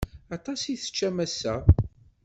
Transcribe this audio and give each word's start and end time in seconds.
Aṭas 0.35 0.61
i 0.73 0.75
teččam 0.81 1.17
ass-a. 1.25 1.55